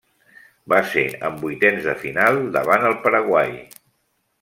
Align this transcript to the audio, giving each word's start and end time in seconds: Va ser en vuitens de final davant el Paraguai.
Va 0.73 0.79
ser 0.93 1.03
en 1.29 1.37
vuitens 1.43 1.85
de 1.91 1.95
final 2.07 2.43
davant 2.59 2.91
el 2.93 3.01
Paraguai. 3.05 3.57